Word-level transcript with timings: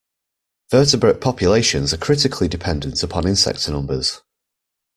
Vertebrate 0.71 1.21
populations 1.21 1.93
are 1.93 1.97
critically 1.97 2.47
dependent 2.47 3.03
upon 3.03 3.27
insect 3.27 3.69
numbers. 3.69 4.21